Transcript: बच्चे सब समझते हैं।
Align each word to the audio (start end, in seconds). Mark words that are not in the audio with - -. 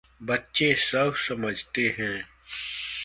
बच्चे 0.21 0.73
सब 0.75 1.13
समझते 1.15 1.95
हैं। 1.99 2.21